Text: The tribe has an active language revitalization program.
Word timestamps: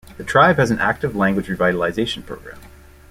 The 0.17 0.23
tribe 0.23 0.55
has 0.57 0.71
an 0.71 0.79
active 0.79 1.15
language 1.15 1.45
revitalization 1.45 2.25
program. 2.25 2.59